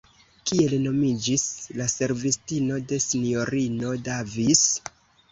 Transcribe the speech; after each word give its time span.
Kiel 0.51 0.71
nomiĝis 0.85 1.43
la 1.81 1.85
servistino 1.95 2.79
de 2.91 2.99
S-ino 3.03 3.91
Davis? 4.09 4.63